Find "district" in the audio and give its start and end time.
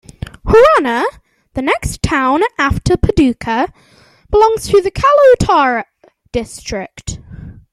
6.31-7.19